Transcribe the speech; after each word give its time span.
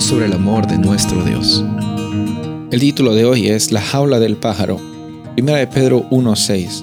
sobre 0.00 0.26
el 0.26 0.34
amor 0.34 0.66
de 0.66 0.76
nuestro 0.76 1.24
Dios. 1.24 1.64
El 2.70 2.80
título 2.80 3.14
de 3.14 3.24
hoy 3.24 3.48
es 3.48 3.72
La 3.72 3.80
jaula 3.80 4.20
del 4.20 4.36
pájaro, 4.36 4.78
1 5.38 5.54
de 5.54 5.66
Pedro 5.66 6.04
1.6. 6.10 6.82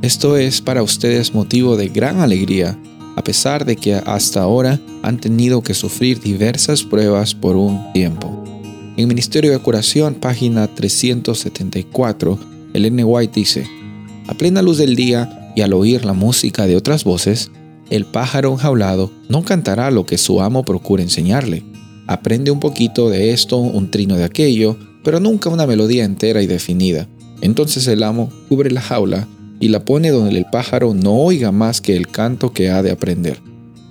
Esto 0.00 0.38
es 0.38 0.62
para 0.62 0.82
ustedes 0.82 1.34
motivo 1.34 1.76
de 1.76 1.88
gran 1.88 2.20
alegría, 2.20 2.78
a 3.14 3.22
pesar 3.22 3.66
de 3.66 3.76
que 3.76 3.94
hasta 3.94 4.40
ahora 4.40 4.80
han 5.02 5.18
tenido 5.18 5.62
que 5.62 5.74
sufrir 5.74 6.20
diversas 6.20 6.82
pruebas 6.82 7.34
por 7.34 7.56
un 7.56 7.92
tiempo. 7.92 8.42
En 8.96 9.08
Ministerio 9.08 9.52
de 9.52 9.58
Curación, 9.58 10.14
página 10.14 10.66
374, 10.66 12.38
el 12.72 12.86
N. 12.86 13.04
White 13.04 13.32
dice, 13.34 13.66
A 14.28 14.34
plena 14.34 14.62
luz 14.62 14.78
del 14.78 14.96
día 14.96 15.52
y 15.54 15.60
al 15.60 15.74
oír 15.74 16.06
la 16.06 16.14
música 16.14 16.66
de 16.66 16.76
otras 16.76 17.04
voces, 17.04 17.50
el 17.90 18.06
pájaro 18.06 18.52
enjaulado 18.52 19.10
no 19.28 19.44
cantará 19.44 19.90
lo 19.90 20.06
que 20.06 20.16
su 20.16 20.40
amo 20.40 20.64
procura 20.64 21.02
enseñarle. 21.02 21.75
Aprende 22.06 22.50
un 22.50 22.60
poquito 22.60 23.10
de 23.10 23.32
esto, 23.32 23.58
un 23.58 23.90
trino 23.90 24.16
de 24.16 24.24
aquello, 24.24 24.76
pero 25.02 25.20
nunca 25.20 25.50
una 25.50 25.66
melodía 25.66 26.04
entera 26.04 26.42
y 26.42 26.46
definida. 26.46 27.08
Entonces 27.40 27.86
el 27.86 28.02
amo 28.02 28.30
cubre 28.48 28.70
la 28.70 28.80
jaula 28.80 29.28
y 29.60 29.68
la 29.68 29.84
pone 29.84 30.10
donde 30.10 30.36
el 30.36 30.46
pájaro 30.46 30.94
no 30.94 31.14
oiga 31.14 31.52
más 31.52 31.80
que 31.80 31.96
el 31.96 32.08
canto 32.08 32.52
que 32.52 32.70
ha 32.70 32.82
de 32.82 32.90
aprender. 32.90 33.40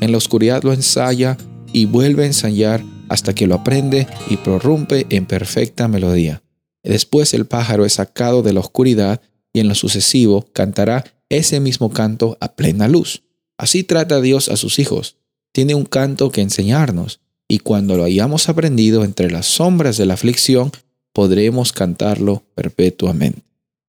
En 0.00 0.12
la 0.12 0.18
oscuridad 0.18 0.62
lo 0.62 0.72
ensaya 0.72 1.36
y 1.72 1.86
vuelve 1.86 2.24
a 2.24 2.26
ensayar 2.26 2.82
hasta 3.08 3.34
que 3.34 3.46
lo 3.46 3.54
aprende 3.54 4.06
y 4.28 4.36
prorrumpe 4.36 5.06
en 5.10 5.26
perfecta 5.26 5.88
melodía. 5.88 6.42
Después 6.82 7.34
el 7.34 7.46
pájaro 7.46 7.84
es 7.84 7.94
sacado 7.94 8.42
de 8.42 8.52
la 8.52 8.60
oscuridad 8.60 9.20
y 9.52 9.60
en 9.60 9.68
lo 9.68 9.74
sucesivo 9.74 10.46
cantará 10.52 11.04
ese 11.28 11.60
mismo 11.60 11.90
canto 11.90 12.38
a 12.40 12.52
plena 12.52 12.88
luz. 12.88 13.22
Así 13.56 13.82
trata 13.82 14.20
Dios 14.20 14.48
a 14.48 14.56
sus 14.56 14.78
hijos. 14.78 15.16
Tiene 15.52 15.74
un 15.74 15.84
canto 15.84 16.30
que 16.30 16.42
enseñarnos, 16.42 17.20
y 17.48 17.60
cuando 17.60 17.96
lo 17.96 18.04
hayamos 18.04 18.48
aprendido 18.48 19.04
entre 19.04 19.30
las 19.30 19.46
sombras 19.46 19.96
de 19.96 20.06
la 20.06 20.14
aflicción, 20.14 20.70
podremos 21.12 21.72
cantarlo 21.72 22.44
perpetuamente. 22.54 23.42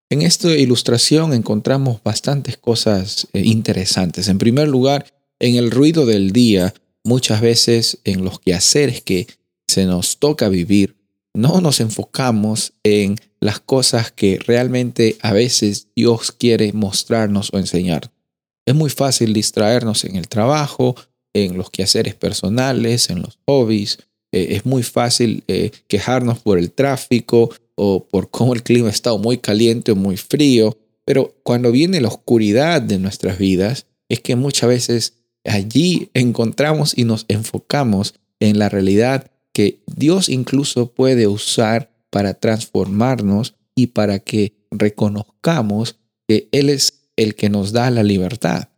En 0.10 0.24
esta 0.24 0.50
ilustración 0.56 1.34
encontramos 1.34 2.02
bastantes 2.02 2.58
cosas 2.58 3.28
eh, 3.34 3.42
interesantes. 3.46 4.28
En 4.28 4.40
primer 4.40 4.68
lugar, 4.68 5.06
en 5.40 5.56
el 5.56 5.70
ruido 5.70 6.06
del 6.08 6.32
día, 6.32 6.74
muchas 7.04 7.42
veces 7.42 8.00
en 8.06 8.24
los 8.24 8.40
quehaceres 8.40 9.02
que 9.02 9.28
se 9.68 9.86
nos 9.86 10.18
toca 10.18 10.50
vivir, 10.50 10.96
no 11.36 11.62
nos 11.62 11.80
enfocamos 11.80 12.74
en 12.84 13.18
las 13.40 13.60
cosas 13.60 14.12
que 14.12 14.40
realmente 14.40 15.18
a 15.22 15.32
veces 15.32 15.90
Dios 15.96 16.32
quiere 16.32 16.74
mostrarnos 16.74 17.54
o 17.54 17.60
enseñar. 17.60 18.12
Es 18.66 18.74
muy 18.74 18.90
fácil 18.90 19.34
distraernos 19.34 20.04
en 20.06 20.16
el 20.16 20.28
trabajo, 20.28 20.96
en 21.34 21.58
los 21.58 21.70
quehaceres 21.70 22.16
personales, 22.16 23.10
en 23.10 23.22
los 23.22 23.40
hobbies. 23.48 24.00
Eh, 24.32 24.48
es 24.52 24.66
muy 24.66 24.84
fácil 24.84 25.44
eh, 25.48 25.72
quejarnos 25.88 26.40
por 26.40 26.58
el 26.58 26.72
tráfico 26.72 27.52
o 27.76 28.06
por 28.08 28.30
cómo 28.30 28.54
el 28.54 28.64
clima 28.64 28.90
está 28.90 29.16
muy 29.18 29.38
caliente 29.38 29.92
o 29.92 29.96
muy 29.96 30.18
frío. 30.18 30.78
Pero 31.06 31.36
cuando 31.44 31.72
viene 31.72 32.02
la 32.02 32.10
oscuridad 32.10 32.82
de 32.82 33.00
nuestras 33.00 33.38
vidas, 33.38 33.88
es 34.10 34.20
que 34.20 34.36
muchas 34.36 34.70
veces 34.70 35.14
allí 35.44 36.10
encontramos 36.14 36.98
y 36.98 37.04
nos 37.06 37.26
enfocamos 37.28 38.16
en 38.40 38.60
la 38.60 38.70
realidad 38.70 39.32
que 39.54 39.82
Dios 39.88 40.30
incluso 40.30 40.92
puede 40.92 41.28
usar 41.28 41.92
para 42.10 42.34
transformarnos 42.34 43.56
y 43.76 43.88
para 43.88 44.20
que 44.20 44.54
reconozcamos 44.72 45.98
que 46.28 46.48
Él 46.52 46.70
es 46.70 47.02
el 47.16 47.36
que 47.36 47.50
nos 47.50 47.72
da 47.72 47.90
la 47.92 48.04
libertad, 48.04 48.70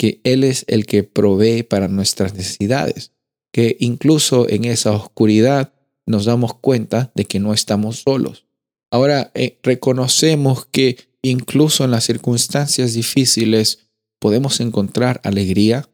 que 0.00 0.22
Él 0.24 0.44
es 0.44 0.64
el 0.66 0.86
que 0.86 1.02
provee 1.02 1.62
para 1.62 1.86
nuestras 1.86 2.32
necesidades, 2.32 3.12
que 3.52 3.76
incluso 3.80 4.48
en 4.48 4.64
esa 4.64 4.92
oscuridad 4.92 5.74
nos 6.06 6.24
damos 6.24 6.54
cuenta 6.54 7.12
de 7.14 7.26
que 7.26 7.38
no 7.38 7.52
estamos 7.52 7.98
solos. 7.98 8.46
Ahora 8.90 9.30
eh, 9.34 9.58
reconocemos 9.62 10.64
que 10.64 10.96
incluso 11.20 11.84
en 11.84 11.90
las 11.90 12.04
circunstancias 12.04 12.94
difíciles 12.94 13.90
podemos 14.18 14.60
encontrar 14.60 15.20
alegría, 15.22 15.86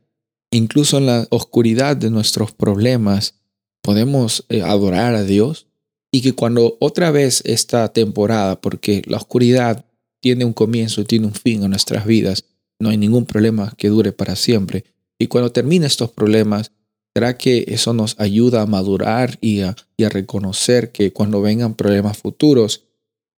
incluso 0.52 0.98
en 0.98 1.06
la 1.06 1.26
oscuridad 1.30 1.96
de 1.96 2.10
nuestros 2.10 2.52
problemas 2.52 3.34
podemos 3.82 4.46
eh, 4.50 4.62
adorar 4.62 5.16
a 5.16 5.24
Dios 5.24 5.66
y 6.12 6.20
que 6.20 6.32
cuando 6.32 6.76
otra 6.78 7.10
vez 7.10 7.42
esta 7.44 7.92
temporada, 7.92 8.60
porque 8.60 9.02
la 9.04 9.16
oscuridad 9.16 9.84
tiene 10.20 10.44
un 10.44 10.52
comienzo 10.52 11.00
y 11.00 11.06
tiene 11.06 11.26
un 11.26 11.34
fin 11.34 11.64
en 11.64 11.70
nuestras 11.70 12.06
vidas. 12.06 12.44
No 12.78 12.90
hay 12.90 12.96
ningún 12.96 13.26
problema 13.26 13.72
que 13.76 13.88
dure 13.88 14.12
para 14.12 14.36
siempre. 14.36 14.84
Y 15.18 15.28
cuando 15.28 15.52
terminen 15.52 15.86
estos 15.86 16.10
problemas, 16.10 16.72
¿será 17.14 17.38
que 17.38 17.64
eso 17.68 17.92
nos 17.92 18.18
ayuda 18.20 18.62
a 18.62 18.66
madurar 18.66 19.38
y 19.40 19.62
a, 19.62 19.76
y 19.96 20.04
a 20.04 20.08
reconocer 20.08 20.92
que 20.92 21.12
cuando 21.12 21.40
vengan 21.40 21.74
problemas 21.74 22.18
futuros, 22.18 22.84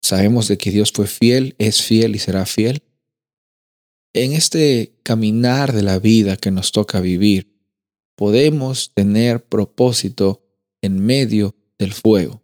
sabemos 0.02 0.48
de 0.48 0.58
que 0.58 0.70
Dios 0.70 0.92
fue 0.92 1.06
fiel, 1.06 1.54
es 1.58 1.82
fiel 1.82 2.16
y 2.16 2.18
será 2.18 2.46
fiel? 2.46 2.82
En 4.12 4.32
este 4.32 4.94
caminar 5.02 5.72
de 5.72 5.82
la 5.82 5.98
vida 5.98 6.36
que 6.36 6.50
nos 6.50 6.72
toca 6.72 7.00
vivir, 7.00 7.52
podemos 8.16 8.90
tener 8.94 9.44
propósito 9.44 10.42
en 10.82 10.98
medio 10.98 11.54
del 11.78 11.92
fuego. 11.92 12.42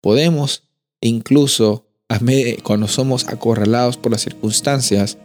Podemos 0.00 0.62
incluso 1.00 1.86
cuando 2.62 2.88
somos 2.88 3.26
acorralados 3.28 3.96
por 3.96 4.12
las 4.12 4.22
circunstancias, 4.22 5.18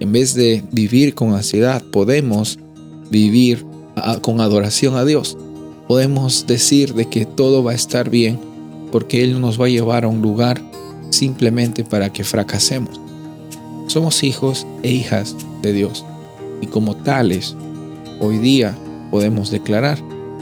en 0.00 0.12
vez 0.12 0.34
de 0.34 0.62
vivir 0.72 1.14
con 1.14 1.34
ansiedad, 1.34 1.82
podemos 1.90 2.58
vivir 3.10 3.64
con 4.20 4.40
adoración 4.40 4.96
a 4.96 5.04
Dios. 5.04 5.36
Podemos 5.88 6.46
decir 6.46 6.94
de 6.94 7.06
que 7.06 7.24
todo 7.24 7.64
va 7.64 7.72
a 7.72 7.74
estar 7.74 8.10
bien 8.10 8.38
porque 8.92 9.24
Él 9.24 9.40
nos 9.40 9.60
va 9.60 9.66
a 9.66 9.70
llevar 9.70 10.04
a 10.04 10.08
un 10.08 10.22
lugar 10.22 10.62
simplemente 11.10 11.84
para 11.84 12.12
que 12.12 12.24
fracasemos. 12.24 13.00
Somos 13.86 14.22
hijos 14.22 14.66
e 14.82 14.92
hijas 14.92 15.34
de 15.62 15.72
Dios 15.72 16.04
y 16.60 16.66
como 16.66 16.94
tales, 16.96 17.56
hoy 18.20 18.38
día 18.38 18.76
podemos 19.10 19.50
declarar 19.50 19.98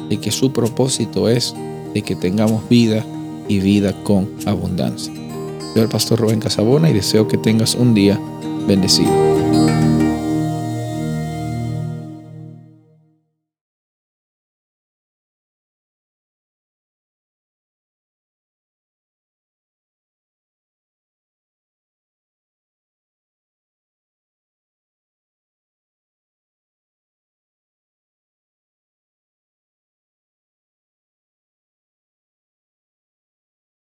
de 0.08 0.18
que 0.18 0.30
su 0.30 0.52
propósito 0.52 1.28
es 1.28 1.54
de 1.94 2.02
que 2.02 2.16
tengamos 2.16 2.68
vida 2.68 3.04
y 3.48 3.60
vida 3.60 3.94
con 4.02 4.28
abundancia. 4.44 5.12
Soy 5.72 5.82
el 5.82 5.88
pastor 5.88 6.20
Rubén 6.20 6.40
Casabona 6.40 6.90
y 6.90 6.94
deseo 6.94 7.28
que 7.28 7.38
tengas 7.38 7.74
un 7.74 7.94
día 7.94 8.20
bendecido. 8.66 9.45